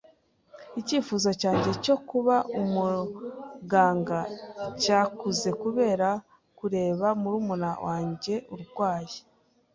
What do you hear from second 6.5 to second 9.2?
kureba murumuna wanjye urwaye.